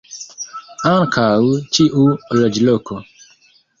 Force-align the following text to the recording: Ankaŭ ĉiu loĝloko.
Ankaŭ 0.91 1.29
ĉiu 1.77 2.07
loĝloko. 2.41 2.99